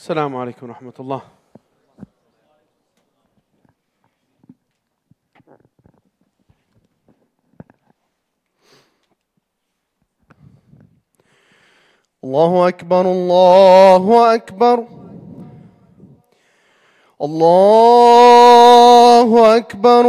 [0.00, 1.22] السلام عليكم ورحمة الله.
[12.24, 14.86] الله أكبر الله أكبر.
[17.22, 20.04] الله أكبر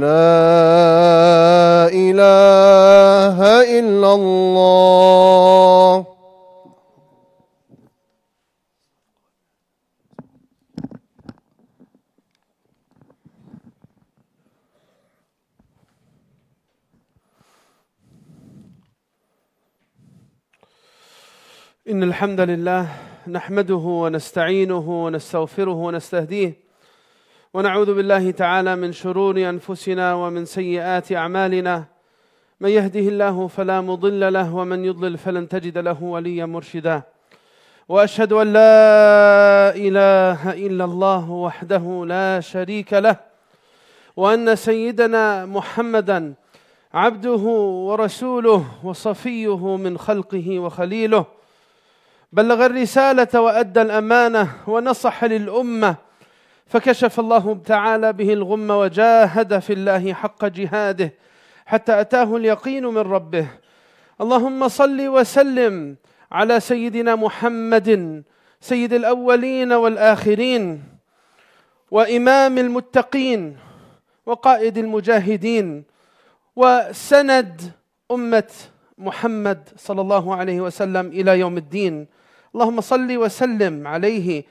[0.00, 3.38] لا إله
[3.78, 6.06] إلا الله.
[21.88, 22.88] إن الحمد لله
[23.28, 26.67] نحمده ونستعينه ونستغفره ونستهديه
[27.54, 31.84] ونعوذ بالله تعالى من شرور أنفسنا ومن سيئات أعمالنا.
[32.60, 37.02] من يهده الله فلا مضل له ومن يضلل فلن تجد له وليا مرشدا.
[37.88, 43.16] وأشهد أن لا إله إلا الله وحده لا شريك له
[44.16, 46.34] وأن سيدنا محمدا
[46.94, 47.44] عبده
[47.88, 51.24] ورسوله وصفيه من خلقه وخليله.
[52.32, 56.07] بلغ الرسالة وأدى الأمانة ونصح للأمة
[56.68, 61.12] فكشف الله تعالى به الغم وجاهد في الله حق جهاده
[61.66, 63.46] حتى أتاه اليقين من ربه.
[64.20, 65.96] اللهم صل وسلم
[66.32, 68.22] على سيدنا محمد
[68.60, 70.84] سيد الأولين والآخرين
[71.90, 73.56] وإمام المتقين
[74.26, 75.84] وقائد المجاهدين
[76.56, 77.62] وسند
[78.10, 78.50] أمة
[78.98, 82.06] محمد صلى الله عليه وسلم إلى يوم الدين.
[82.54, 84.44] اللهم صل وسلم عليه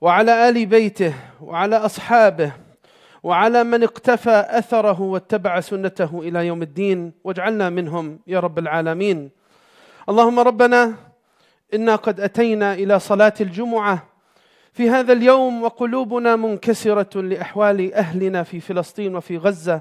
[0.00, 2.52] وعلى آل بيته وعلى أصحابه
[3.22, 9.30] وعلى من اقتفى أثره واتبع سنته إلى يوم الدين واجعلنا منهم يا رب العالمين.
[10.08, 10.94] اللهم ربنا
[11.74, 14.04] إنا قد أتينا إلى صلاة الجمعة.
[14.72, 19.80] في هذا اليوم وقلوبنا منكسرة لأحوال أهلنا في فلسطين وفي غزة.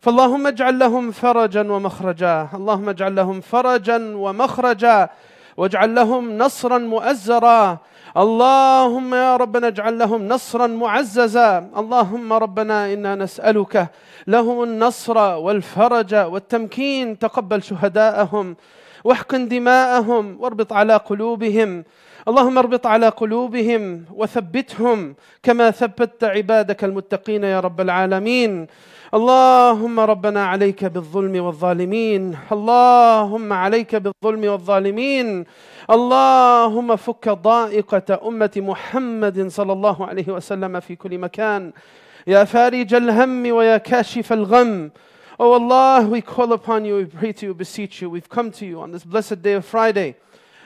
[0.00, 2.48] فاللهم اجعل لهم فرجا ومخرجا.
[2.54, 5.08] اللهم اجعل لهم فرجا ومخرجا.
[5.56, 7.78] واجعل لهم نصرا مؤزرا.
[8.16, 11.70] اللهم يا ربنا اجعل لهم نصرا معززا.
[11.76, 13.88] اللهم ربنا إنا نسألك
[14.26, 17.18] لهم النصر والفرج والتمكين.
[17.18, 18.56] تقبل شهداءهم
[19.04, 21.84] واحقن دماءهم واربط على قلوبهم.
[22.28, 28.66] اللهم اربط على قلوبهم وثبتهم كما ثبت عبادك المتقين يا رب العالمين.
[29.14, 32.36] اللهم ربنا عليك بالظلم والظالمين.
[32.52, 35.44] اللهم عليك بالظلم والظالمين.
[35.89, 41.71] اللهم فك ضائقة أمة محمد صلى الله عليه وسلم في كل مكان
[42.27, 44.91] يا فارج الهم ويا كاشف الغم
[45.41, 48.09] Oh Allah, we call upon you, we pray to you, beseech you.
[48.09, 50.15] We've come to you on this blessed day of Friday.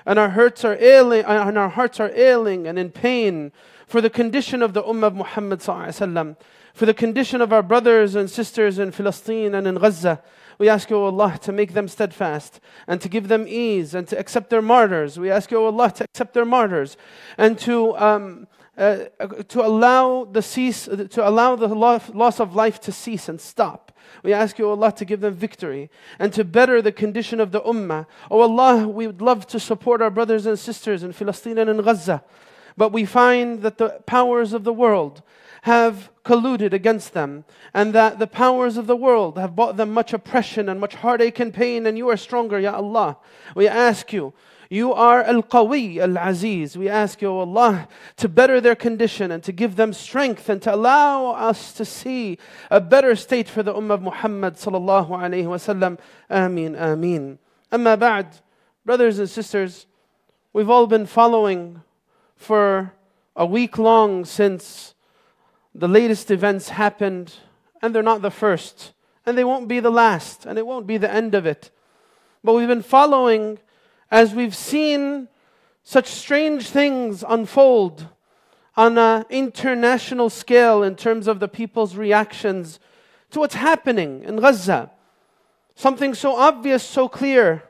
[0.06, 3.52] and our hurts are ailing, and our hearts are ailing and in pain
[3.88, 6.36] for the condition of the Ummah of Muhammad sallallahu
[6.74, 10.22] for the condition of our brothers and sisters in Palestine and in Gaza.
[10.59, 14.19] We ask you, Allah, to make them steadfast and to give them ease and to
[14.19, 15.19] accept their martyrs.
[15.19, 16.97] We ask you, Allah, to accept their martyrs
[17.37, 19.05] and to, um, uh,
[19.49, 23.93] to allow the cease, to allow the loss of life to cease and stop.
[24.25, 27.53] We ask you, O Allah, to give them victory and to better the condition of
[27.53, 28.07] the Ummah.
[28.31, 31.83] Oh Allah, we would love to support our brothers and sisters in Palestine and in
[31.83, 32.25] Gaza,
[32.77, 35.23] but we find that the powers of the world
[35.69, 37.45] have colluded against them,
[37.75, 41.39] and that the powers of the world have brought them much oppression and much heartache
[41.39, 43.19] and pain, and you are stronger, Ya Allah.
[43.55, 44.33] We ask you,
[44.71, 46.77] you are Al Qawi, Al Aziz.
[46.77, 47.87] We ask you, Allah,
[48.17, 52.39] to better their condition and to give them strength and to allow us to see
[52.71, 55.99] a better state for the Ummah of Muhammad sallallahu alayhi wasallam.
[56.31, 57.39] Ameen, ameen.
[57.71, 58.41] Amma ba'd,
[58.85, 59.87] brothers and sisters,
[60.55, 61.83] we've all been following
[62.37, 62.93] for
[63.37, 64.95] a week long since
[65.79, 67.35] the latest events happened,
[67.81, 68.93] and they're not the first,
[69.25, 71.71] and they won't be the last, and it won't be the end of it.
[72.43, 73.61] But we've been following
[74.11, 75.29] as we've seen
[75.85, 78.09] such strange things unfold
[78.77, 82.81] on an international scale in terms of the people's reactions
[83.31, 84.91] to what's happening in Gaza.
[85.77, 87.63] Something so obvious, so clear,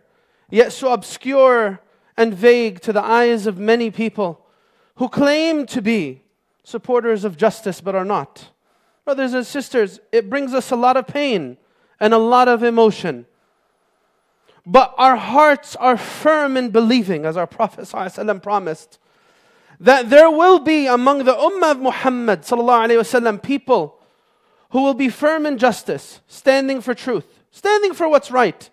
[0.49, 1.81] yet so obscure
[2.17, 4.47] and vague to the eyes of many people
[4.97, 6.23] who claim to be
[6.68, 8.50] supporters of justice but are not.
[9.06, 11.58] Brothers and sisters, it brings us a lot of pain
[12.00, 13.26] and a lot of emotion.
[14.66, 18.98] But our hearts are firm in believing, as our Prophet ﷺ promised,
[19.80, 24.00] that there will be among the Ummah of Muhammad وسلم, people
[24.70, 28.70] who will be firm in justice, standing for truth, standing for what's right,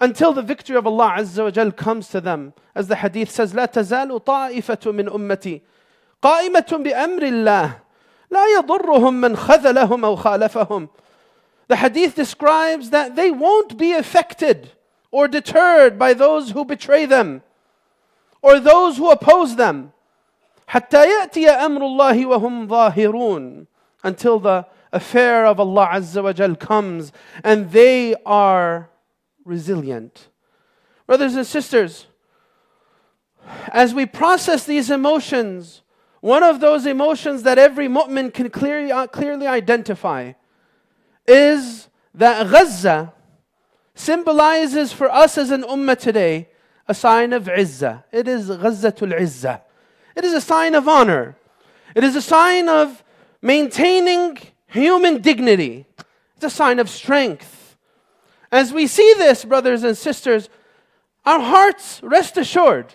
[0.00, 2.52] until the victory of Allah Azza wa Jal comes to them.
[2.74, 5.60] As the hadith says, لا تزال طائفة من أمتي
[6.22, 7.78] قائمة بأمر الله
[8.30, 10.88] لا يضرهم من خذلهم أو خالفهم.
[11.68, 14.72] The hadith describes that they won't be affected
[15.10, 17.42] or deterred by those who betray them
[18.40, 19.92] or those who oppose them.
[20.68, 23.66] حتى يأتي أمر الله وهم ظاهرون
[24.04, 27.12] until the affair of Allah Azza wa Jal comes
[27.44, 28.90] and they are
[29.44, 30.28] resilient.
[31.06, 32.06] Brothers and sisters,
[33.68, 35.82] as we process these emotions,
[36.27, 40.33] one of those emotions that every mu'min can clearly, uh, clearly identify
[41.25, 43.13] is that Gaza
[43.95, 46.49] symbolizes for us as an ummah today
[46.85, 48.03] a sign of izzah.
[48.11, 49.61] It is Ghazzatul Izzah.
[50.17, 51.37] It is a sign of honor.
[51.95, 53.05] It is a sign of
[53.41, 55.85] maintaining human dignity.
[56.35, 57.77] It's a sign of strength.
[58.51, 60.49] As we see this, brothers and sisters,
[61.25, 62.93] our hearts rest assured.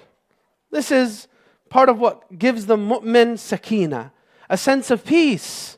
[0.71, 1.29] This is
[1.72, 4.12] part of what gives the mu'min sakina,
[4.50, 5.78] a sense of peace.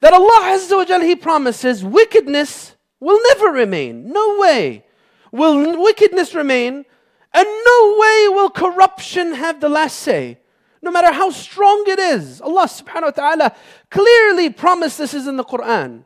[0.00, 4.12] That Allah Azza wa Jal, He promises wickedness will never remain.
[4.12, 4.84] No way
[5.32, 6.84] will wickedness remain,
[7.32, 10.38] and no way will corruption have the last say.
[10.82, 13.56] No matter how strong it is, Allah subhanahu wa ta'ala
[13.90, 16.04] clearly promised this is in the Quran.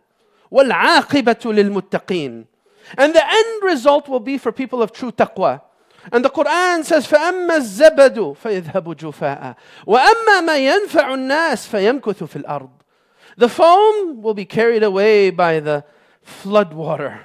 [0.52, 2.46] وَالْعَاقِبَةُ لِلْمُتَّقِينَ
[2.96, 5.62] And the end result will be for people of true taqwa.
[6.12, 12.70] And the Quran says, فَأَمَّا الزَّبَدُ فَيَذْهَبُ جُفَاءً وَأَمَّا مَا يَنْفَعُ النَّاسِ فَيَمْكُثُ فِي الْأَرْضِ
[13.36, 15.84] The foam will be carried away by the
[16.22, 17.20] flood water.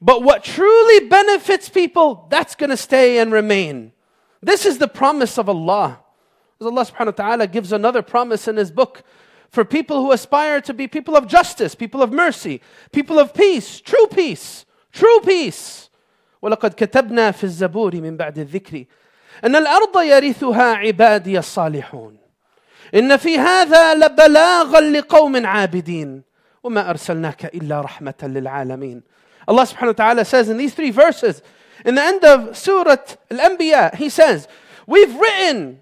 [0.00, 3.92] But what truly benefits people, that's going to stay and remain.
[4.42, 6.00] This is the promise of Allah.
[6.60, 9.02] As Allah subhanahu wa ta'ala gives another promise in His book
[9.48, 12.60] for people who aspire to be people of justice, people of mercy,
[12.92, 15.87] people of peace, true peace, true peace.
[16.41, 18.85] ولقد كتبنا في الزبور من بعد الذكر
[19.43, 22.17] أن الأرض يرثها عبادي الصالحون
[22.95, 26.23] إن في هذا لبلاغا لقوم عابدين
[26.63, 29.03] وما أرسلناك إلا رحمة للعالمين
[29.49, 31.41] Allah subhanahu wa ta'ala says in these three verses,
[31.83, 32.97] in the end of Surah
[33.31, 34.47] Al-Anbiya, He says,
[34.85, 35.81] We've written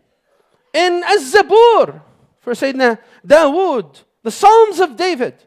[0.74, 2.02] in Az-Zabur
[2.40, 5.44] for Sayyidina Dawood, the Psalms of David,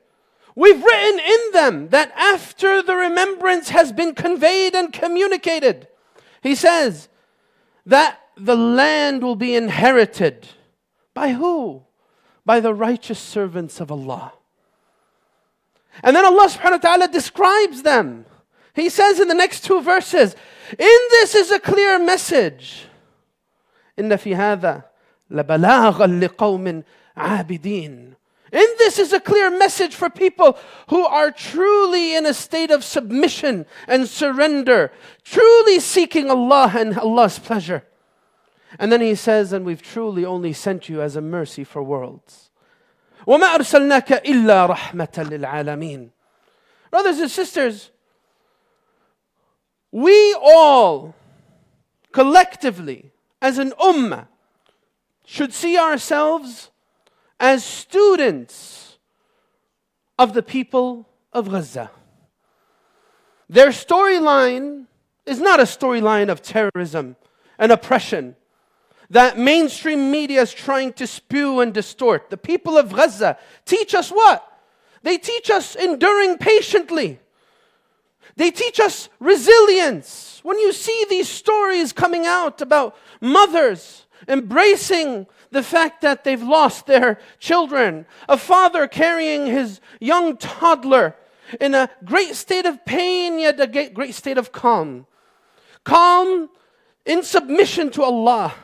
[0.60, 5.88] we've written in them that after the remembrance has been conveyed and communicated,
[6.42, 7.10] He says
[7.86, 10.48] that the land will be inherited
[11.14, 11.84] by who?
[12.46, 14.34] By the righteous servants of Allah.
[16.04, 18.26] And then Allah subhanahu wa ta'ala describes them.
[18.74, 20.36] He says in the next two verses,
[20.72, 22.88] in this is a clear message.
[23.98, 24.84] إن في هذا
[25.32, 26.84] لبلاغا لقوم
[27.18, 28.16] عابدين.
[28.52, 30.58] And this is a clear message for people
[30.90, 34.92] who are truly in a state of submission and surrender,
[35.24, 37.84] truly seeking Allah and Allah's pleasure.
[38.80, 42.52] And then he says, and we've truly only sent you as a mercy for worlds.
[43.28, 46.12] وَمَا أَرْسَلْنَاكَ إِلَّا رَحْمَةً لِلْعَالَمِينَ
[46.92, 47.92] Brothers and sisters,
[49.92, 51.16] we all
[52.12, 53.12] collectively,
[53.42, 54.28] as an ummah,
[55.26, 56.69] should see ourselves
[57.41, 58.99] as students
[60.19, 61.91] of the people of Gaza.
[63.49, 64.87] Their storyline
[65.25, 67.17] is not a storyline of terrorism
[67.59, 68.37] and oppression
[69.09, 72.31] that mainstream media is trying to spew and distort.
[72.31, 74.47] The people of Gaza teach us what?
[75.03, 77.19] They teach us enduring patiently.
[78.37, 80.41] They teach us resilience.
[80.45, 86.87] When you see these stories coming out about mothers embracing the fact that they've lost
[86.87, 91.17] their children, a father carrying his young toddler
[91.61, 95.07] in a great state of pain, yet a great state of calm.
[95.85, 96.49] Calm
[97.05, 98.55] in submission to Allah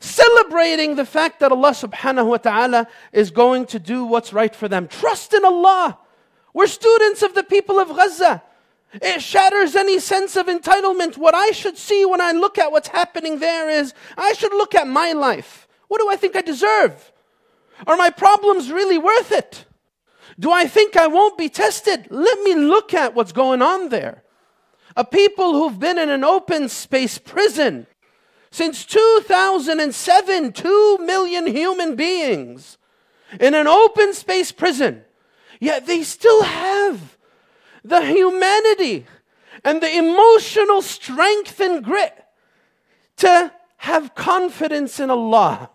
[0.00, 4.66] celebrating the fact that Allah subhanahu wa ta'ala is going to do what's right for
[4.66, 4.88] them.
[4.88, 5.98] Trust in Allah.
[6.54, 8.42] We're students of the people of Gaza.
[8.94, 11.16] It shatters any sense of entitlement.
[11.16, 14.74] What I should see when I look at what's happening there is I should look
[14.74, 15.68] at my life.
[15.90, 17.10] What do I think I deserve?
[17.84, 19.64] Are my problems really worth it?
[20.38, 22.06] Do I think I won't be tested?
[22.10, 24.22] Let me look at what's going on there.
[24.96, 27.88] A people who've been in an open space prison
[28.52, 32.78] since 2007, 2 million human beings
[33.40, 35.02] in an open space prison,
[35.58, 37.16] yet they still have
[37.82, 39.06] the humanity
[39.64, 42.14] and the emotional strength and grit
[43.16, 45.70] to have confidence in Allah.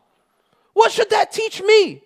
[0.75, 2.03] What should that teach me?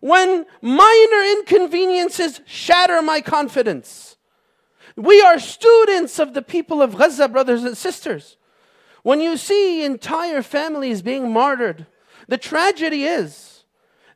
[0.00, 4.16] When minor inconveniences shatter my confidence.
[4.96, 8.36] We are students of the people of Gaza, brothers and sisters.
[9.04, 11.86] When you see entire families being martyred,
[12.26, 13.64] the tragedy is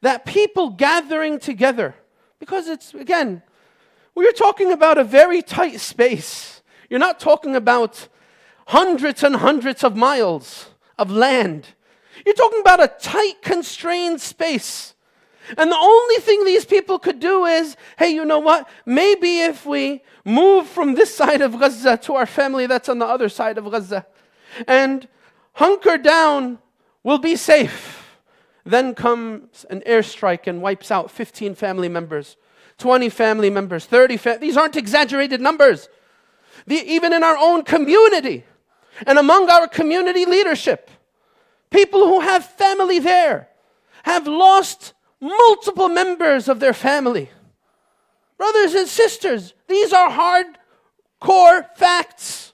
[0.00, 1.94] that people gathering together,
[2.40, 3.42] because it's, again,
[4.16, 6.60] we're talking about a very tight space.
[6.90, 8.08] You're not talking about
[8.66, 11.68] hundreds and hundreds of miles of land.
[12.24, 14.94] You're talking about a tight, constrained space.
[15.56, 18.68] And the only thing these people could do is hey, you know what?
[18.86, 23.06] Maybe if we move from this side of Gaza to our family that's on the
[23.06, 24.06] other side of Gaza,
[24.66, 25.08] and
[25.54, 26.58] hunker down,
[27.02, 27.98] we'll be safe.
[28.64, 32.36] Then comes an airstrike and wipes out 15 family members,
[32.78, 35.88] 20 family members, 30 fa- These aren't exaggerated numbers.
[36.66, 38.44] The, even in our own community
[39.04, 40.90] and among our community leadership,
[41.72, 43.48] people who have family there
[44.04, 47.30] have lost multiple members of their family.
[48.36, 50.46] Brothers and sisters, these are hard
[51.20, 52.52] core facts.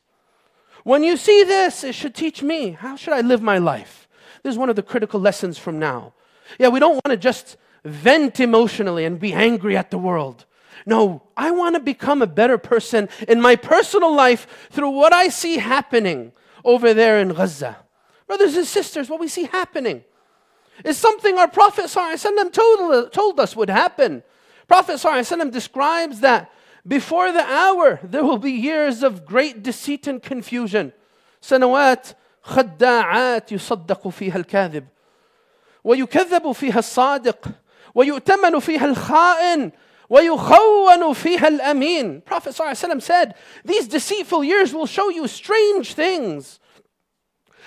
[0.84, 4.08] When you see this, it should teach me how should I live my life?
[4.42, 6.12] This is one of the critical lessons from now.
[6.58, 10.44] Yeah, we don't want to just vent emotionally and be angry at the world.
[10.86, 15.28] No, I want to become a better person in my personal life through what I
[15.28, 16.32] see happening
[16.64, 17.76] over there in Gaza.
[18.27, 20.03] Brothers and sisters, what we see happening
[20.83, 24.23] is something our Prophet ﷺ told, told us would happen.
[24.67, 26.51] Prophet ﷺ describes that
[26.85, 30.91] before the hour, there will be years of great deceit and confusion.
[31.41, 34.87] سنوات خداعات يصدق فيها الكاذب
[35.83, 37.47] ويكذب فيها الصادق
[37.95, 39.71] ويؤتمن فيها الخائن
[40.09, 46.59] ويخون فيها الأمين Prophet ﷺ said, these deceitful years will show you strange things.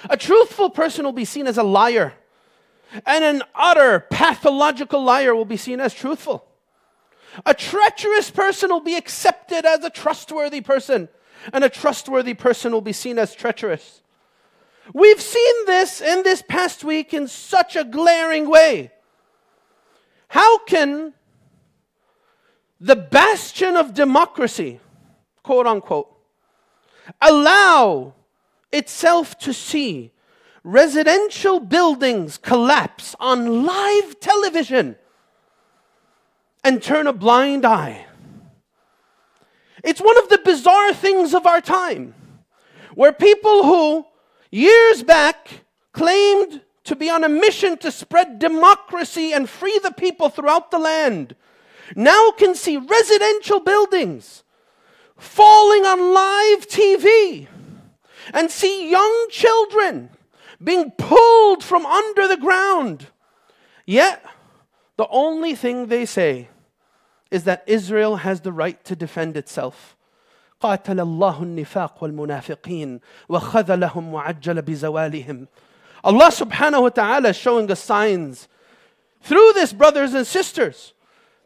[0.10, 2.13] A truthful person will be seen as a liar,
[3.05, 6.46] and an utter pathological liar will be seen as truthful.
[7.46, 11.08] A treacherous person will be accepted as a trustworthy person,
[11.53, 14.01] and a trustworthy person will be seen as treacherous.
[14.93, 18.91] We've seen this in this past week in such a glaring way.
[20.27, 21.13] How can
[22.79, 24.79] the bastion of democracy,
[25.43, 26.10] quote unquote,
[27.22, 28.13] allow
[28.72, 30.12] itself to see
[30.63, 34.96] residential buildings collapse on live television?
[36.63, 38.06] and turn a blind eye.
[39.84, 42.13] It's one of the bizarre things of our time
[42.94, 44.06] where people who
[44.51, 50.30] years back claimed to be on a mission to spread democracy and free the people
[50.30, 51.36] throughout the land
[51.96, 54.44] now can see residential buildings
[55.18, 57.48] falling on live TV
[58.33, 60.11] and see young children
[60.62, 63.09] being pulled from under the ground.
[63.87, 64.25] Yet,
[64.97, 66.49] The only thing they say
[67.31, 69.97] is that Israel has the right to defend itself.
[70.62, 75.49] قاتل الله النفاق والمنافقين وخذلهم وعجل بزوالهم.
[76.03, 78.49] Allah subhanahu wa ta'ala is showing us signs
[79.21, 80.95] through this, brothers and sisters.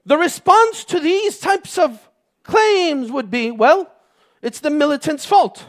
[0.04, 2.08] The response to these types of
[2.44, 3.90] claims would be well,
[4.42, 5.66] it's the militants' fault.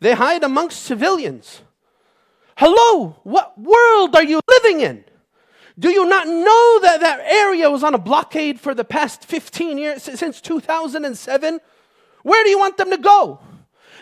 [0.00, 1.62] They hide amongst civilians.
[2.56, 5.04] Hello, what world are you living in?
[5.78, 9.78] Do you not know that that area was on a blockade for the past 15
[9.78, 11.60] years, since 2007?
[12.22, 13.40] Where do you want them to go?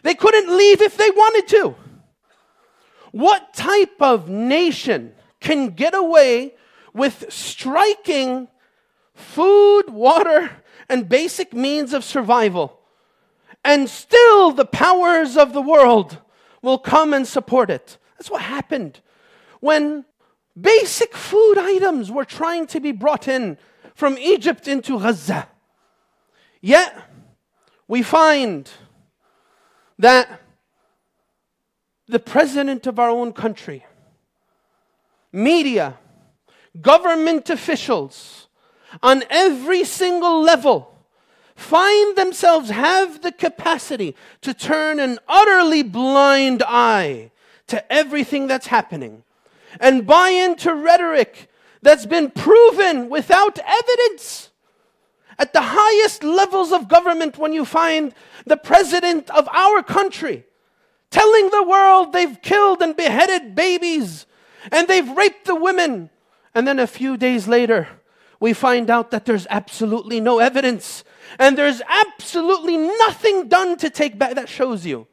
[0.02, 1.76] They couldn't leave if they wanted to.
[3.12, 6.54] What type of nation can get away
[6.93, 8.49] with striking
[9.15, 10.50] food, water,
[10.89, 12.77] and basic means of survival?
[13.64, 16.18] And still the powers of the world
[16.62, 17.99] will come and support it.
[18.16, 19.00] That's what happened
[19.60, 20.04] when
[20.60, 23.58] basic food items were trying to be brought in
[23.94, 25.49] from Egypt into Gaza.
[26.60, 26.94] Yet,
[27.86, 28.71] we find
[29.99, 30.40] that
[32.06, 33.84] the president of our own country,
[35.32, 35.99] media,
[36.80, 38.49] government officials
[39.02, 40.98] on every single level
[41.58, 47.32] find themselves have the capacity to turn an utterly blind eye
[47.66, 49.25] to everything that's happening
[49.80, 51.50] and buy into rhetoric
[51.82, 54.50] that's been proven without evidence.
[55.36, 58.14] At the highest levels of government, when you find
[58.47, 60.44] the president of our country
[61.10, 64.26] telling the world they've killed and beheaded babies
[64.71, 66.10] and they've raped the women,
[66.54, 67.88] and then a few days later,
[68.38, 71.02] we find out that there's absolutely no evidence
[71.38, 74.34] and there's absolutely nothing done to take back.
[74.34, 75.06] That shows you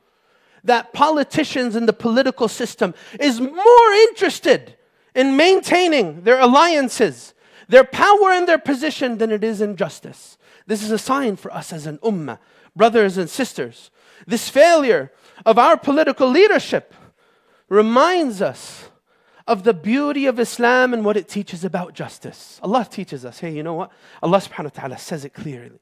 [0.63, 4.75] that politicians in the political system is more interested
[5.13, 7.33] in maintaining their alliances,
[7.67, 10.37] their power and their position than it is in justice.
[10.67, 12.39] This is a sign for us as an ummah,
[12.75, 13.91] brothers and sisters.
[14.25, 15.11] This failure
[15.45, 16.93] of our political leadership
[17.69, 18.89] reminds us
[19.46, 22.60] of the beauty of Islam and what it teaches about justice.
[22.62, 23.90] Allah teaches us, hey, you know what?
[24.22, 25.80] Allah subhanahu wa ta'ala says it clearly.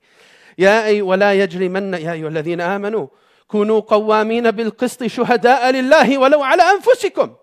[0.59, 3.07] يا أي ولا يجرمن يا أيها الذين آمنوا
[3.49, 7.35] كونوا قوامين بالقسط شهداء لله ولو على أنفسكم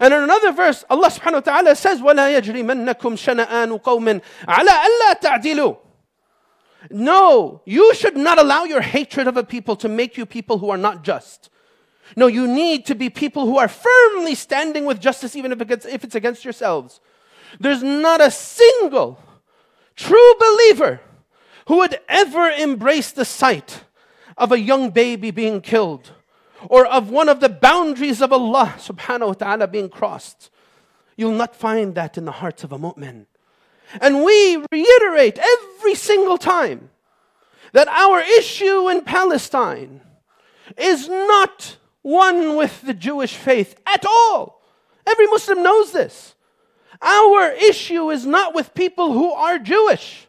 [0.00, 5.20] And in another verse, Allah subhanahu wa ta'ala says, وَلَا يَجْرِمَنَّكُمْ شَنَآنُ قَوْمٍ عَلَىٰ أَلَّا
[5.22, 5.76] تَعْدِلُوا
[6.90, 10.68] No, you should not allow your hatred of a people to make you people who
[10.68, 11.48] are not just.
[12.15, 15.85] No, you need to be people who are firmly standing with justice, even if, it
[15.85, 16.99] if it's against yourselves.
[17.59, 19.19] There's not a single
[19.95, 21.01] true believer
[21.67, 23.85] who would ever embrace the sight
[24.37, 26.11] of a young baby being killed
[26.69, 30.49] or of one of the boundaries of Allah subhanahu wa ta'ala being crossed.
[31.15, 33.25] You'll not find that in the hearts of a mu'min.
[34.01, 36.89] And we reiterate every single time
[37.73, 40.01] that our issue in Palestine
[40.77, 44.61] is not one with the Jewish faith at all.
[45.07, 46.35] Every Muslim knows this.
[47.01, 50.27] Our issue is not with people who are Jewish.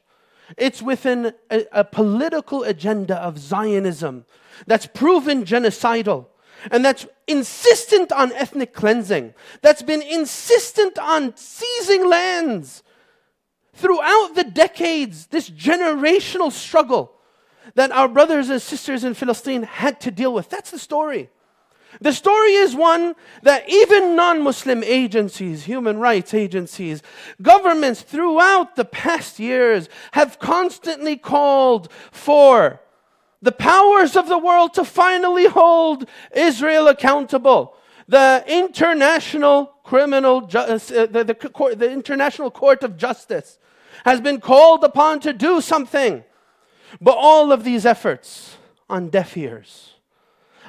[0.56, 4.24] It's within a, a political agenda of Zionism
[4.66, 6.26] that's proven genocidal
[6.70, 12.82] and that's insistent on ethnic cleansing, that's been insistent on seizing lands.
[13.74, 17.12] Throughout the decades, this generational struggle
[17.74, 20.48] that our brothers and sisters in Palestine had to deal with.
[20.48, 21.30] That's the story.
[22.00, 27.02] The story is one that even non Muslim agencies, human rights agencies,
[27.40, 32.80] governments throughout the past years have constantly called for
[33.42, 37.76] the powers of the world to finally hold Israel accountable.
[38.09, 43.59] The International Criminal Ju- uh, the, the, court, the International Court of Justice
[44.04, 46.24] has been called upon to do something.
[47.00, 48.57] But all of these efforts
[48.88, 49.93] on deaf ears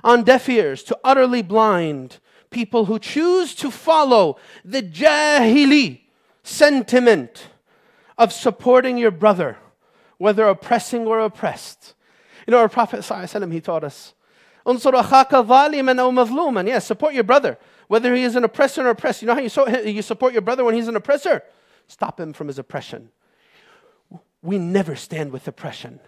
[0.05, 2.19] on deaf ears, to utterly blind
[2.51, 6.03] people who choose to follow the jahili
[6.43, 7.49] sentiment
[8.17, 9.57] of supporting your brother,
[10.17, 11.95] whether oppressing or oppressed.
[12.47, 14.13] You know, our Prophet ﷺ, he taught us,
[14.65, 19.21] Yes, support your brother, whether he is an oppressor or oppressed.
[19.21, 21.43] You know how you support your brother when he's an oppressor?
[21.87, 23.09] Stop him from his oppression.
[24.41, 25.99] We never stand with oppression.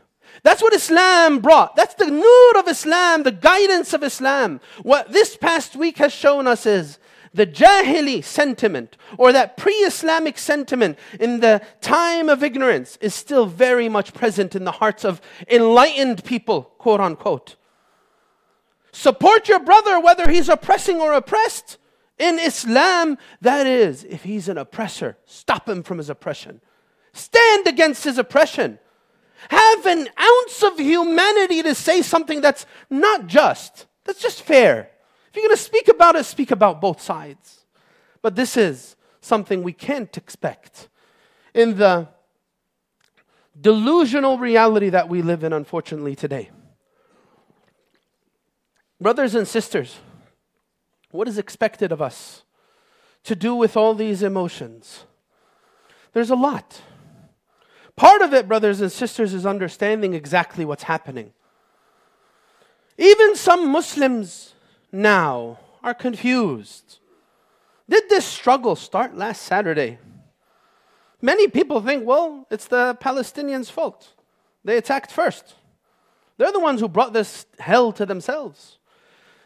[0.43, 1.75] That's what Islam brought.
[1.75, 4.61] That's the nur of Islam, the guidance of Islam.
[4.83, 6.99] What this past week has shown us is
[7.33, 13.45] the Jahili sentiment or that pre Islamic sentiment in the time of ignorance is still
[13.45, 17.55] very much present in the hearts of enlightened people, quote unquote.
[18.91, 21.77] Support your brother whether he's oppressing or oppressed.
[22.17, 26.61] In Islam, that is, if he's an oppressor, stop him from his oppression.
[27.13, 28.79] Stand against his oppression.
[29.49, 34.89] Have an ounce of humanity to say something that's not just, that's just fair.
[35.29, 37.65] If you're going to speak about it, speak about both sides.
[38.21, 40.89] But this is something we can't expect
[41.53, 42.07] in the
[43.59, 46.49] delusional reality that we live in, unfortunately, today.
[48.99, 49.99] Brothers and sisters,
[51.11, 52.43] what is expected of us
[53.23, 55.05] to do with all these emotions?
[56.13, 56.81] There's a lot.
[57.97, 61.33] Part of it, brothers and sisters, is understanding exactly what's happening.
[62.95, 64.53] Even some Muslims
[64.91, 66.99] now are confused.
[67.89, 69.97] Did this struggle start last Saturday?
[71.21, 74.13] Many people think, well, it's the Palestinians' fault.
[74.63, 75.55] They attacked first.
[76.37, 78.77] They're the ones who brought this hell to themselves.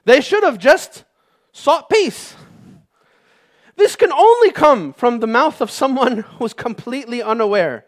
[0.03, 1.05] They should have just
[1.53, 2.35] sought peace.
[3.77, 7.85] This can only come from the mouth of someone who's completely unaware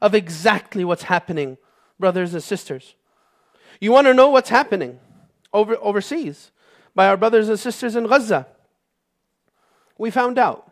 [0.00, 1.58] of exactly what's happening,
[1.98, 2.94] brothers and sisters.
[3.80, 4.98] You want to know what's happening
[5.52, 6.50] over, overseas
[6.94, 8.46] by our brothers and sisters in Gaza?
[9.98, 10.70] We found out.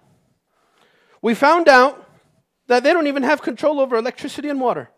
[1.21, 2.09] We found out
[2.69, 4.91] that they don't even have control over electricity and water.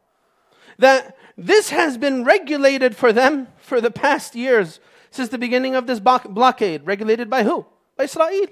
[0.79, 5.87] That this has been regulated for them for the past years since the beginning of
[5.87, 6.87] this blockade.
[6.87, 7.67] Regulated by who?
[7.97, 8.47] By Israel.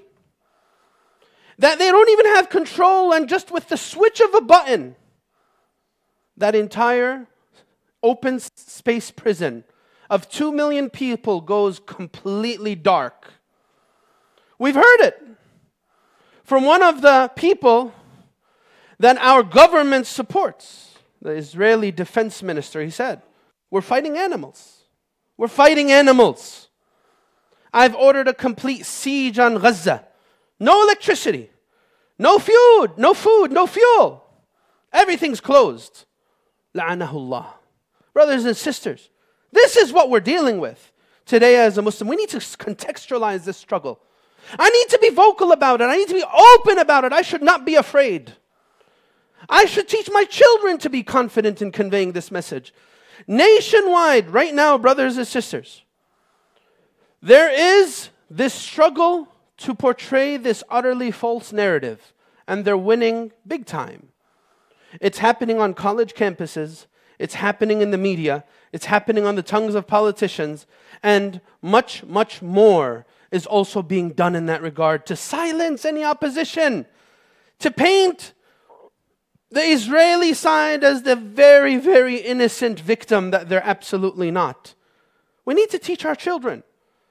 [1.59, 4.95] That they don't even have control, and just with the switch of a button,
[6.39, 7.27] that entire
[8.01, 9.63] open space prison
[10.09, 13.31] of two million people goes completely dark.
[14.57, 15.23] We've heard it
[16.43, 17.93] from one of the people
[18.99, 22.81] that our government supports, the Israeli defense minister.
[22.81, 23.21] He said,
[23.69, 24.83] We're fighting animals.
[25.37, 26.69] We're fighting animals.
[27.73, 30.05] I've ordered a complete siege on Gaza.
[30.59, 31.49] No electricity,
[32.17, 34.25] no food, no food, no fuel.
[34.91, 36.05] Everything's closed.
[36.75, 37.47] La'anahullah.
[38.13, 39.09] Brothers and sisters,
[39.51, 40.91] this is what we're dealing with
[41.25, 42.07] today as a Muslim.
[42.07, 43.99] We need to contextualize this struggle.
[44.57, 45.85] I need to be vocal about it.
[45.85, 47.13] I need to be open about it.
[47.13, 48.33] I should not be afraid.
[49.47, 52.73] I should teach my children to be confident in conveying this message.
[53.27, 55.83] Nationwide, right now, brothers and sisters,
[57.21, 59.27] there is this struggle
[59.57, 62.13] to portray this utterly false narrative,
[62.47, 64.09] and they're winning big time.
[64.99, 69.75] It's happening on college campuses, it's happening in the media, it's happening on the tongues
[69.75, 70.65] of politicians,
[71.03, 76.85] and much, much more is also being done in that regard to silence any opposition,
[77.59, 78.33] to paint
[79.51, 84.75] the Israeli side as the very, very innocent victim that they're absolutely not.
[85.45, 86.63] We need to teach our children.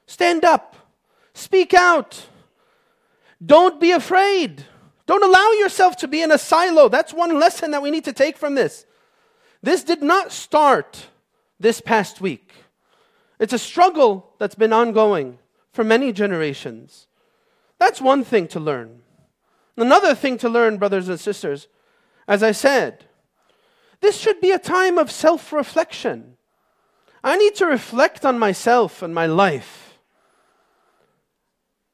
[0.07, 0.75] Stand up,
[1.33, 2.27] speak out,
[3.45, 4.65] don't be afraid.
[5.09, 6.87] Don't allow yourself to be in a silo.
[6.87, 8.85] That's one lesson that we need to take from this.
[9.63, 11.07] This did not start
[11.59, 12.53] this past week.
[13.39, 15.39] It's a struggle that's been ongoing
[15.73, 17.07] for many generations.
[17.79, 19.01] That's one thing to learn.
[19.75, 21.69] Another thing to learn, brothers and sisters,
[22.27, 23.05] as I said,
[24.01, 26.37] this should be a time of self reflection.
[27.23, 29.88] I need to reflect on myself and my life.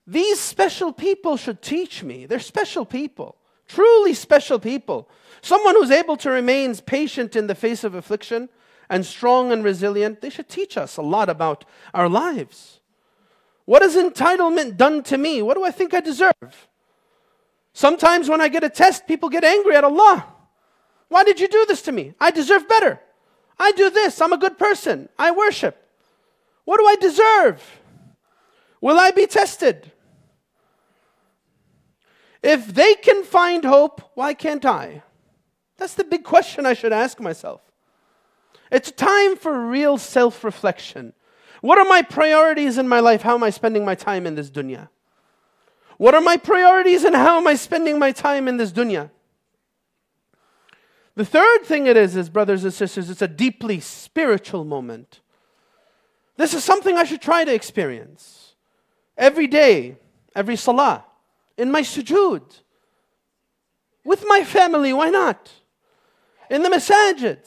[0.08, 2.26] These special people should teach me.
[2.26, 3.38] They're special people,
[3.68, 5.10] truly special people.
[5.42, 8.50] Someone who's able to remain patient in the face of affliction
[8.90, 12.80] and strong and resilient, they should teach us a lot about our lives.
[13.66, 15.42] What has entitlement done to me?
[15.42, 16.70] What do I think I deserve?
[17.74, 20.26] Sometimes when I get a test, people get angry at Allah.
[21.10, 22.14] Why did you do this to me?
[22.20, 23.02] I deserve better.
[23.58, 24.22] I do this.
[24.22, 25.10] I'm a good person.
[25.18, 25.82] I worship.
[26.66, 27.82] What do I deserve?
[28.82, 29.92] Will I be tested?
[32.46, 35.02] If they can find hope, why can't I?
[35.78, 37.60] That's the big question I should ask myself.
[38.72, 41.14] It's time for real self reflection.
[41.62, 43.24] What are my priorities in my life?
[43.24, 44.90] How am I spending my time in this dunya?
[45.98, 49.10] What are my priorities and how am I spending my time in this dunya?
[51.16, 55.22] The third thing it is, is, brothers and sisters, it's a deeply spiritual moment.
[56.38, 58.54] This is something I should try to experience
[59.18, 59.98] every day,
[60.36, 61.06] every salah
[61.58, 62.44] in my sujood,
[64.04, 65.52] with my family, why not?
[66.50, 67.40] In the masajid.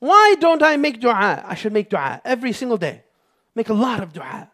[0.00, 1.44] Why don't I make dua?
[1.46, 3.04] I should make dua every single day.
[3.54, 4.50] Make a lot of dua.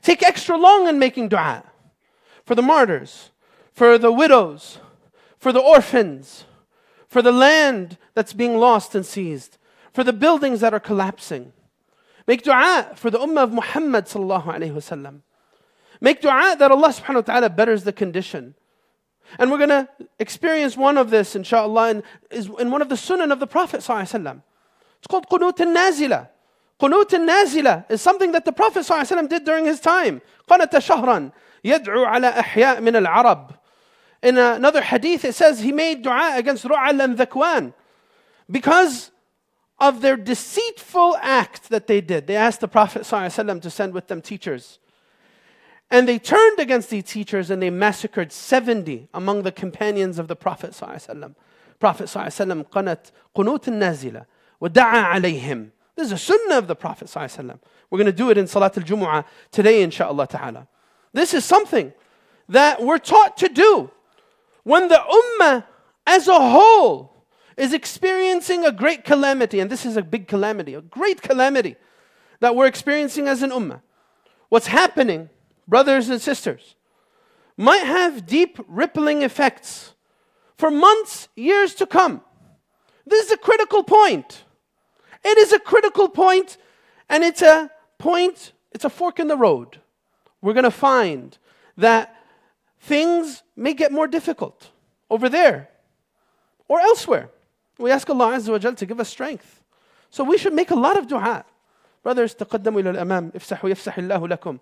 [0.00, 1.64] Take extra long in making dua
[2.44, 3.30] for the martyrs,
[3.72, 4.78] for the widows,
[5.38, 6.44] for the orphans,
[7.08, 9.58] for the land that's being lost and seized,
[9.92, 11.52] for the buildings that are collapsing.
[12.26, 15.22] Make dua for the ummah of Muhammad sallallahu alaihi wasallam.
[16.00, 18.54] Make dua that Allah subhanahu wa ta'ala betters the condition.
[19.38, 22.94] And we're going to experience one of this, inshallah, in, is in one of the
[22.94, 23.76] sunan of the Prophet.
[23.76, 26.28] It's called qunut al nazila.
[26.80, 28.86] Qunut al nazila is something that the Prophet
[29.28, 30.20] did during his time.
[30.48, 31.32] قنت شهرا
[31.64, 33.56] يدعو على min al-arab.
[34.22, 37.72] In another hadith, it says he made dua against Ri'l and Dhakwan
[38.50, 39.10] because
[39.78, 42.26] of their deceitful act that they did.
[42.26, 44.78] They asked the Prophet ﷺ to send with them teachers.
[45.91, 50.35] And they turned against these teachers and they massacred 70 among the companions of the
[50.35, 51.35] Prophet ﷺ.
[51.79, 54.25] Prophet ﷺ قنت قنوت النازلة
[54.61, 55.71] ودعا عليهم.
[55.95, 57.59] This is a sunnah of the Prophet ﷺ.
[57.89, 60.67] We're going to do it in Salat al-Jumu'ah today inshaAllah ta'ala.
[61.13, 61.93] This is something
[62.49, 63.91] that we're taught to do
[64.63, 65.65] when the ummah
[66.05, 67.25] as a whole
[67.57, 71.75] is experiencing a great calamity, and this is a big calamity, a great calamity
[72.41, 73.81] that we're experiencing as an ummah.
[74.49, 75.29] What's happening
[75.69, 76.75] brothers and sisters,
[77.57, 79.93] might have deep rippling effects
[80.57, 82.21] for months, years to come.
[83.05, 84.43] This is a critical point.
[85.23, 86.57] It is a critical point,
[87.09, 89.79] and it's a point, it's a fork in the road.
[90.41, 91.37] We're going to find
[91.77, 92.15] that
[92.79, 94.69] things may get more difficult
[95.09, 95.69] over there
[96.67, 97.29] or elsewhere.
[97.77, 99.61] We ask Allah Azza wa Jal to give us strength.
[100.09, 101.45] So we should make a lot of dua.
[102.03, 104.59] Brothers, تقدموا إلى الأمام افسحوا يفسح الله لكم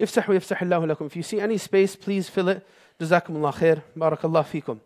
[0.00, 1.06] افتحوا يفتح الله لكم.
[1.06, 2.62] If you see any space, please fill it.
[3.00, 3.82] جزاكم الله خير.
[3.96, 4.78] بارك الله فيكم.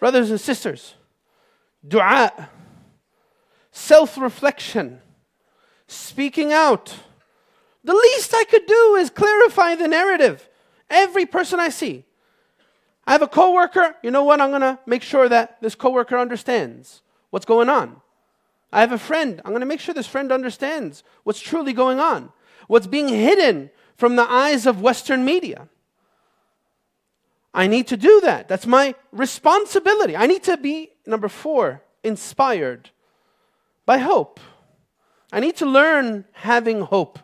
[0.00, 0.94] Brothers and sisters,
[1.86, 2.50] dua,
[3.72, 5.00] self reflection,
[5.86, 6.94] speaking out.
[7.82, 10.48] The least I could do is clarify the narrative.
[10.90, 12.04] Every person I see.
[13.06, 14.40] I have a coworker, you know what?
[14.40, 18.00] I'm going to make sure that this coworker understands what's going on.
[18.72, 22.00] I have a friend, I'm going to make sure this friend understands what's truly going
[22.00, 22.32] on
[22.70, 25.68] what's being hidden from the eyes of Western media.
[27.54, 28.48] I need to do that.
[28.48, 30.14] That's my responsibility.
[30.16, 32.90] I need to be, number four, inspired
[33.86, 34.40] by hope.
[35.32, 37.18] I need to learn having hope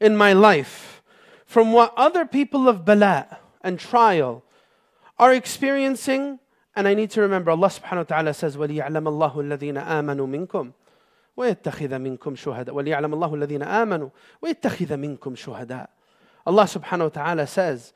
[0.00, 1.02] in my life
[1.46, 4.44] from what other people of bala and trial
[5.18, 6.38] are experiencing.
[6.76, 10.72] And I need to remember Allah subhanahu wa ta'ala says, وَلِيَعْلَمَ اللَّهُ الَّذِينَ آمَنُوا مِنْكُمْ
[11.38, 14.08] ويتخذ منكم شهداء وليعلم الله الذين آمنوا
[14.42, 15.90] ويتخذ منكم شهداء
[16.46, 17.92] Allah subhanahu wa ta'ala says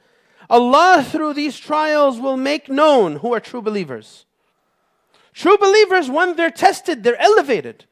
[0.50, 4.26] Allah through these trials will make known who are true believers
[5.32, 7.86] True believers when they're tested they're elevated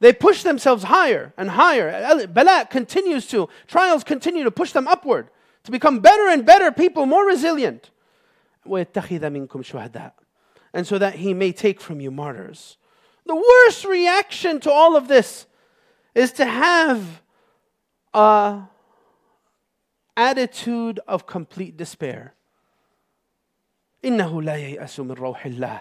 [0.00, 5.28] they push themselves higher and higher Bala continues to trials continue to push them upward
[5.64, 7.90] to become better and better people more resilient
[8.66, 10.12] ويتخذ منكم شهداء
[10.72, 12.76] and so that he may take from you martyrs
[13.28, 15.46] the worst reaction to all of this
[16.14, 17.22] is to have
[18.12, 18.62] a
[20.16, 22.34] attitude of complete despair.
[24.04, 25.80] إنه لا ييأس من روح الله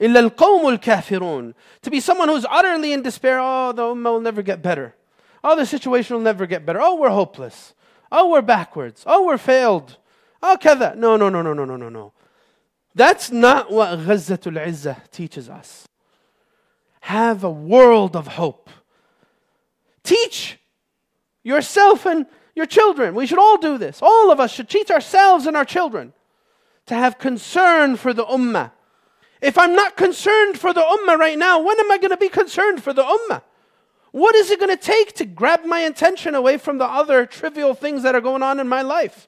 [0.00, 4.42] إلا القوم الكافرون To be someone who's utterly in despair, oh, the ummah will never
[4.42, 4.94] get better.
[5.42, 6.80] Oh, the situation will never get better.
[6.80, 7.74] Oh, we're hopeless.
[8.12, 9.04] Oh, we're backwards.
[9.06, 9.96] Oh, we're failed.
[10.42, 10.96] Oh, كذا.
[10.96, 12.12] No, no, no, no, no, no, no, no.
[12.94, 15.88] That's not what Ghazzatul Izzah teaches us
[17.05, 18.67] have a world of hope.
[20.03, 20.57] Teach
[21.43, 23.13] yourself and your children.
[23.13, 23.99] We should all do this.
[24.01, 26.13] All of us should teach ourselves and our children
[26.87, 28.71] to have concern for the ummah.
[29.39, 32.27] If I'm not concerned for the ummah right now, when am I going to be
[32.27, 33.43] concerned for the ummah?
[34.09, 37.75] What is it going to take to grab my attention away from the other trivial
[37.75, 39.27] things that are going on in my life?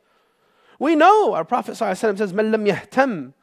[0.79, 3.33] We know our Prophet ﷺ says, "Man lam yahtam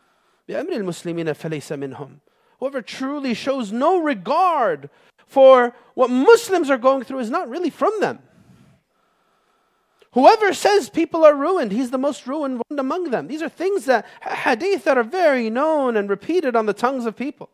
[0.49, 1.37] bi amri al-muslimina
[1.79, 2.19] minhum."
[2.64, 4.90] Whoever truly shows no regard
[5.28, 8.20] for what Muslims are going through is not really from them.
[10.14, 13.28] Whoever says people are ruined, he's the most ruined one among them.
[13.28, 17.16] These are things that hadith that are very known and repeated on the tongues of
[17.16, 17.50] people.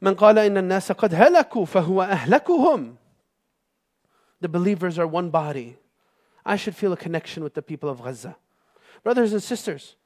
[0.00, 2.96] من قال إن الناس قد هلكوا فهو أهلكهم.
[4.40, 5.76] The believers are one body.
[6.46, 8.36] I should feel a connection with the people of Gaza.
[9.02, 9.96] Brothers and sisters,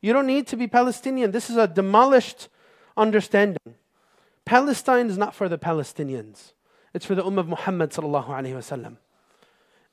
[0.00, 1.30] you don't need to be Palestinian.
[1.30, 2.48] This is a demolished
[2.99, 3.75] understanding.
[4.45, 6.53] Palestine is not for the Palestinians.
[6.93, 7.95] It's for the Ummah of Muhammad.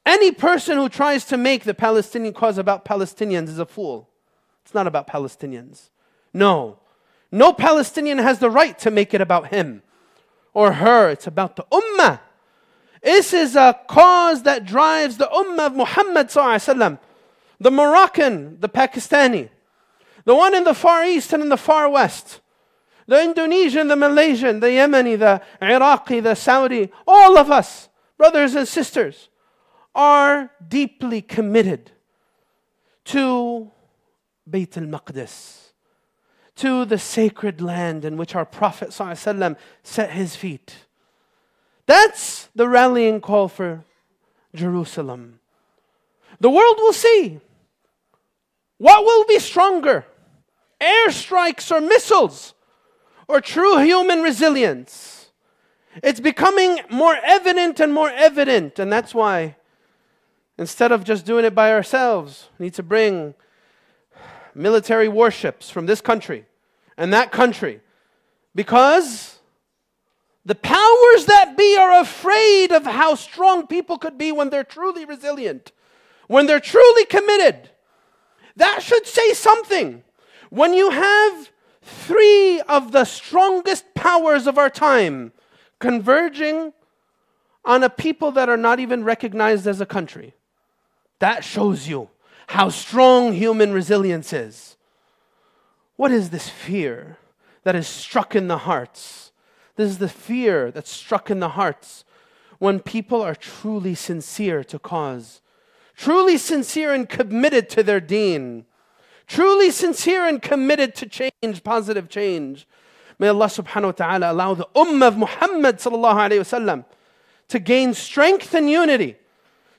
[0.04, 4.08] Any person who tries to make the Palestinian cause about Palestinians is a fool.
[4.64, 5.90] It's not about Palestinians.
[6.32, 6.78] No.
[7.30, 9.82] No Palestinian has the right to make it about him
[10.54, 11.10] or her.
[11.10, 12.20] It's about the Ummah.
[13.02, 16.98] This is a cause that drives the Ummah of Muhammad sallallahu
[17.60, 19.48] the Moroccan, the Pakistani,
[20.24, 22.40] the one in the Far East and in the Far West
[23.06, 27.88] the Indonesian, the Malaysian, the Yemeni, the Iraqi, the Saudi, all of us,
[28.18, 29.28] brothers and sisters,
[29.94, 31.92] are deeply committed
[33.04, 33.70] to
[34.48, 35.72] Bayt al-Maqdis,
[36.56, 40.74] to the sacred land in which our Prophet ﷺ set his feet.
[41.86, 43.84] That's the rallying call for
[44.54, 45.38] Jerusalem.
[46.40, 47.40] The world will see
[48.78, 50.04] what will be stronger
[50.80, 52.54] airstrikes or missiles
[53.28, 55.30] or true human resilience.
[56.02, 59.56] It's becoming more evident and more evident, and that's why
[60.58, 63.34] instead of just doing it by ourselves, we need to bring
[64.54, 66.46] military warships from this country
[66.96, 67.80] and that country
[68.54, 69.38] because
[70.46, 75.04] the powers that be are afraid of how strong people could be when they're truly
[75.04, 75.72] resilient,
[76.28, 77.70] when they're truly committed.
[78.56, 80.02] That should say something.
[80.48, 81.50] When you have
[81.86, 85.32] three of the strongest powers of our time
[85.78, 86.72] converging
[87.64, 90.34] on a people that are not even recognized as a country,
[91.20, 92.10] that shows you
[92.48, 94.76] how strong human resilience is.
[95.96, 97.18] What is this fear
[97.62, 99.30] that is struck in the hearts?
[99.76, 102.04] This is the fear that's struck in the hearts
[102.58, 105.40] when people are truly sincere to cause,
[105.96, 108.64] truly sincere and committed to their deen
[109.26, 112.66] truly sincere and committed to change, positive change.
[113.18, 116.84] May Allah subhanahu wa ta'ala allow the ummah of Muhammad sallallahu alayhi wasallam
[117.48, 119.16] to gain strength and unity,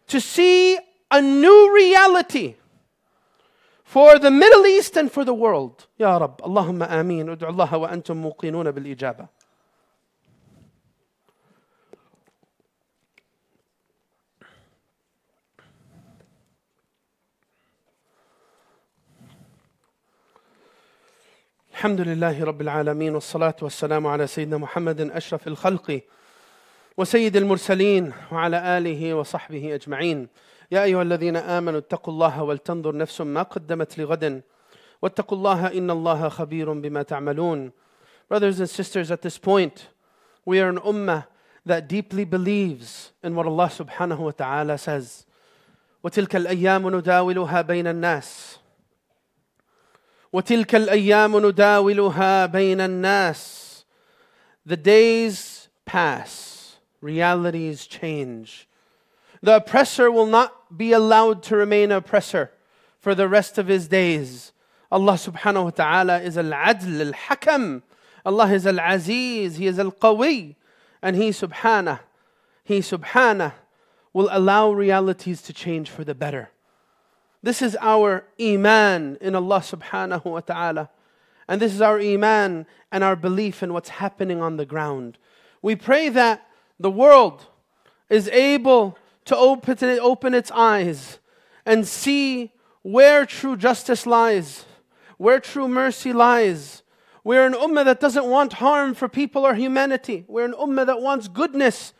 [0.07, 0.77] to see
[1.11, 2.55] a new reality
[3.83, 5.87] for the Middle East and for the world.
[5.97, 7.27] Ya Rab, Allahumma ameen.
[7.27, 9.29] Ud'u Allah wa antum muqinuna bil ijaba.
[21.77, 26.01] الحمد لله رب العالمين والصلاة والسلام على سيدنا محمد أشرف الخلق
[26.97, 30.27] وسيد المرسلين وعلى آله وصحبه أجمعين.
[30.71, 34.41] يا أيها الذين آمنوا اتقوا الله ولتنظر نفس ما قدمت لغد
[35.01, 37.71] واتقوا الله إن الله خبير بما تعملون.
[38.27, 39.89] Brothers and sisters, at this point,
[40.45, 41.27] we are an ummah
[41.63, 45.25] that deeply believes in what Allah subhanahu wa ta'ala says.
[46.03, 48.56] وتلك الأيام نداولها بين الناس.
[50.32, 53.84] وتلك الايام نداولها بين الناس
[54.64, 58.68] the days pass realities change
[59.42, 62.50] the oppressor will not be allowed to remain oppressor
[62.98, 64.52] for the rest of his days
[64.90, 67.82] allah subhanahu wa ta'ala is al-adl al-hakam
[68.24, 70.54] allah is al-aziz he is al-qawi
[71.02, 72.00] and he subhanah
[72.64, 73.52] he subhanah
[74.12, 76.50] will allow realities to change for the better
[77.43, 80.89] this is our iman in Allah subhanahu wa ta'ala.
[81.47, 85.17] And this is our iman and our belief in what's happening on the ground.
[85.61, 86.47] We pray that
[86.79, 87.45] the world
[88.09, 91.19] is able to open, its eyes
[91.65, 94.65] and see where true justice lies,
[95.17, 96.83] where true mercy lies.
[97.23, 100.23] We're an ummah that doesn't want harm for people or humanity.
[100.27, 101.93] We're an ummah that wants goodness.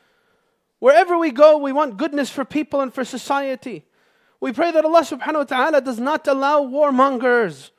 [0.80, 3.86] Wherever we go, we want goodness for people and for society.
[4.40, 7.72] We pray that Allah subhanahu wa ta'ala does not allow warmongers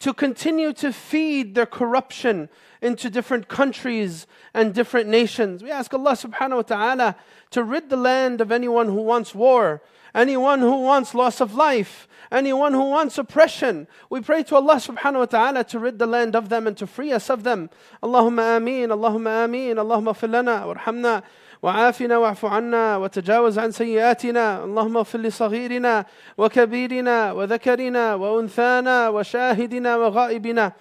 [0.00, 2.48] to continue to feed their corruption
[2.82, 5.62] into different countries and different nations.
[5.62, 7.16] We ask Allah subhanahu wa ta'ala
[7.50, 9.82] to rid the land of anyone who wants war,
[10.14, 13.86] anyone who wants loss of life, anyone who wants oppression.
[14.08, 16.86] We pray to Allah subhanahu wa ta'ala to rid the land of them and to
[16.86, 17.70] free us of them.
[18.02, 21.22] Allahumma ameen, Allahumma ameen, Allahumma fillana, warhamna.
[21.62, 24.64] وعافنا واعف عنا وتجاوز عن سيئاتنا.
[24.64, 26.04] اللهم اغفر لصغيرنا
[26.38, 30.72] وكبيرنا وذكرنا وأنثانا وشاهدنا وغائبنا.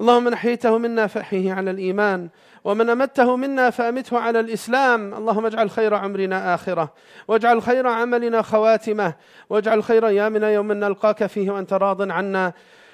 [0.00, 2.28] اللهم من احييته منا فأحيه على الإيمان.
[2.64, 5.14] ومن أمته منا فأمته على الإسلام.
[5.14, 6.92] اللهم اجعل خير عمرنا آخرة.
[7.28, 9.14] واجعل خير عملنا خواتمة.
[9.50, 12.52] واجعل خير أيامنا يوم نلقاك فيه وأنت راض عنا.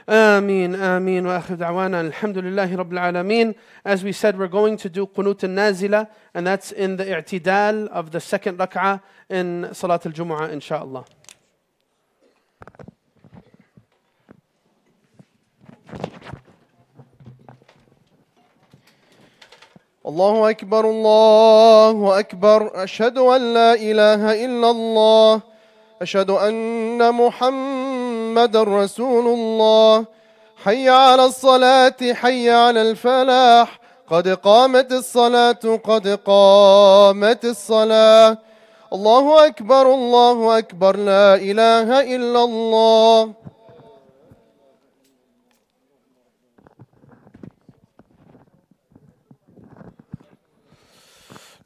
[0.09, 1.27] آمين آمين.
[1.27, 3.55] وآخر دعوانا الحمد لله رب العالمين.
[3.85, 8.13] As we said, we're going to do قنوت النازلة and that's in the i'tidal of
[8.13, 11.05] the second rak'ah in Salat al-Jumu'ah inshallah.
[20.07, 22.85] الله أكبر الله أكبر.
[22.85, 25.43] أشهد أن لا إله إلا الله.
[26.03, 27.86] أشهد أن محمد
[28.45, 30.07] رسول الله.
[30.57, 33.81] حي على الصلاة حي على الفلاح.
[34.11, 38.39] قد قامت الصلاة قد قامت الصلاة.
[38.93, 40.97] الله أكبر الله أكبر.
[40.97, 43.33] لا إله إلا الله.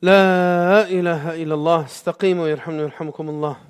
[0.03, 1.85] لا إله إلا الله.
[1.85, 3.70] استقيموا يرحمني ويرحمكم الله.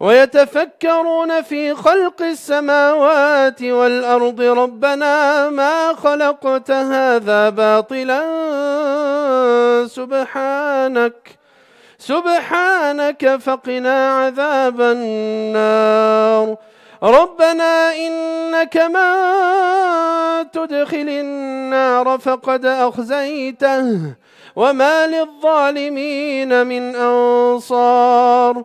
[0.00, 4.40] ويتفكرون في خلق السماوات والأرض.
[4.40, 8.24] ربنا ما خلقت هذا باطلا.
[9.86, 11.38] سبحانك
[11.98, 16.56] سبحانك فقنا عذاب النار.
[17.02, 24.14] ربنا إنك من تدخل النار فقد أخزيته.
[24.56, 28.64] وما للظالمين من أنصار.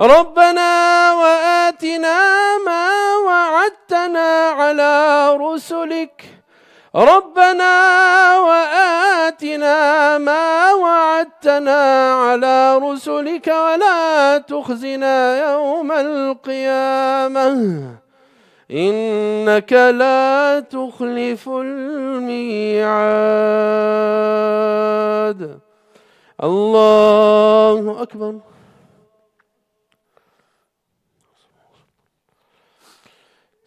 [0.00, 6.24] ربنا وآتنا ما وعدتنا على رسلك.
[6.94, 7.74] ربنا
[8.40, 17.50] وآتنا ما وعدتنا على رسلك ولا تخزنا يوم القيامة.
[18.70, 22.80] إنك لا تخلف الميعاد.
[26.44, 28.34] الله أكبر.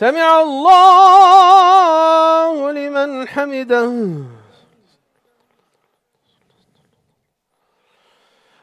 [0.00, 0.72] سمع الله
[2.72, 3.90] لمن حمده.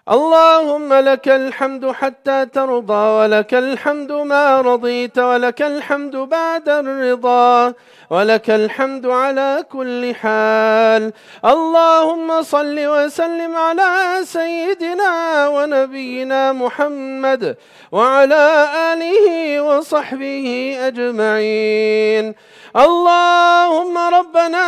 [0.10, 7.74] اللهم لك الحمد حتى ترضى ولك الحمد ما رضيت ولك الحمد بعد الرضا
[8.10, 11.14] ولك الحمد على كل حال.
[11.46, 17.58] اللهم صل وسلم على سيدنا ونبينا محمد
[17.92, 22.36] وعلى آله وصحبه أجمعين.
[22.78, 24.68] اللهم ربنا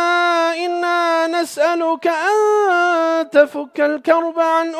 [0.54, 2.36] إنا نسألك أن
[3.30, 4.74] تفك الكرب عن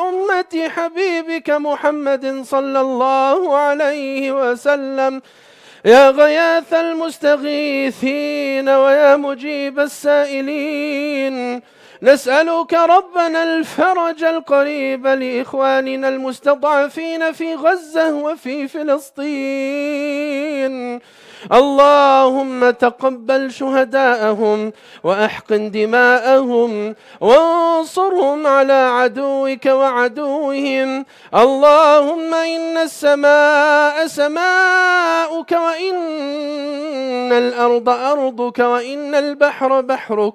[0.55, 5.21] حبيبك محمد صلى الله عليه وسلم.
[5.85, 11.61] يا غياث المستغيثين ويا مجيب السائلين.
[12.03, 19.31] نسألك ربنا الفرج القريب لإخواننا المستضعفين في غزة وفي فلسطين.
[21.51, 24.73] اللهم تقبل شهداءهم
[25.03, 31.05] وأحقن دماءهم وانصرهم على عدوك وعدوهم.
[31.35, 40.33] اللهم إن السماء سماؤك وإن الأرض أرضك وإن البحر بحرك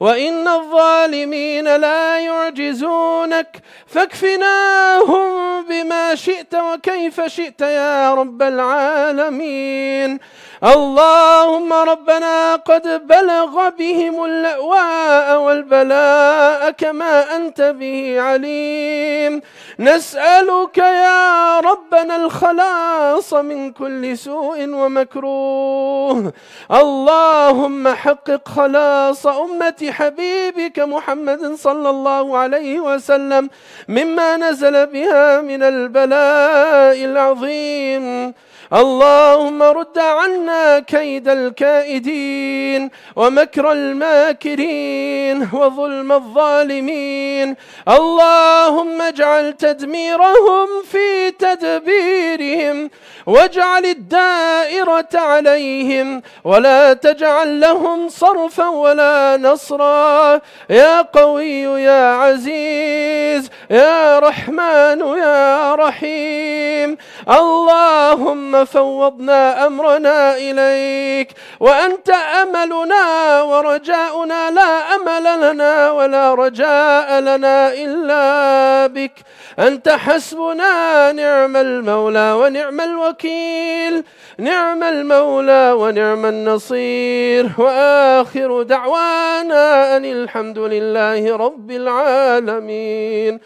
[0.00, 10.18] وإن الظالمين لا يعجزونك فاكفناهم بما شئت وكيف شئت يا رب العالمين.
[10.64, 19.42] اللهم ربنا قد بلغ بهم اللأواء والبلاء كما أنت به عليم.
[19.78, 26.32] نسألك يا ربنا الخلاص من كل سوء ومكروه.
[26.72, 33.50] اللهم حقق خلاص أمة حبيبك محمد صلى الله عليه وسلم
[33.88, 38.34] مما نزل بها من البلاء العظيم.
[38.72, 47.56] اللهم رد عنا كيد الكائدين ومكر الماكرين وظلم الظالمين.
[47.88, 52.90] اللهم اجعل تدميرهم في تدبيرهم
[53.26, 60.40] واجعل الدائرة عليهم ولا تجعل لهم صرفا ولا نصرا.
[60.70, 66.96] يا قوي يا عزيز يا رحمن يا رحيم.
[67.28, 79.12] اللهم فوضنا أمرنا إليك وأنت أملنا ورجاؤنا لا أمل لنا ولا رجاء لنا إلا بك
[79.58, 84.04] أنت حسبنا نعم المولى ونعم الوكيل
[84.38, 93.40] نعم المولى ونعم النصير وآخر دعوانا أن الحمد لله رب العالمين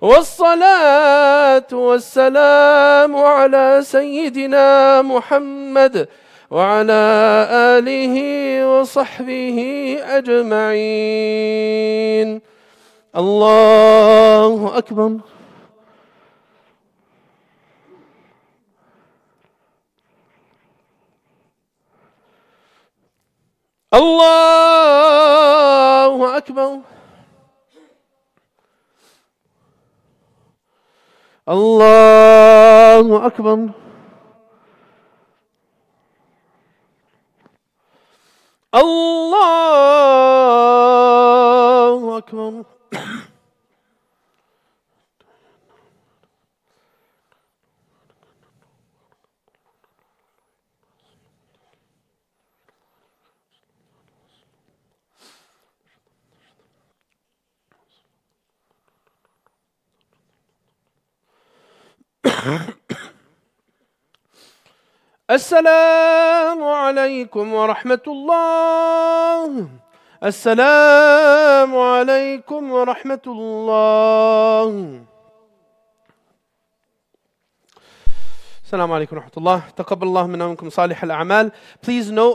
[0.00, 6.08] والصلاة والسلام على سيدنا محمد
[6.50, 7.02] وعلى
[7.78, 8.16] آله
[8.66, 9.58] وصحبه
[10.18, 11.60] أجمعين.
[13.16, 15.18] الله أكبر.
[23.94, 24.56] الله
[26.36, 26.78] أكبر.
[31.48, 33.68] الله أكبر.
[39.96, 42.64] الله أكبر.
[65.30, 69.68] السلام عليكم ورحمة الله.
[70.24, 75.00] السلام عليكم ورحمة الله.
[78.64, 79.62] السلام عليكم ورحمة الله.
[79.76, 81.52] تقبل الله منا ومنكم صالح الأعمال.
[81.86, 82.34] Please note